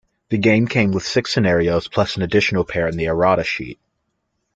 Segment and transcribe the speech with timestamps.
[0.29, 3.79] The game came with six scenarios, plus an additional pair in the errata sheet.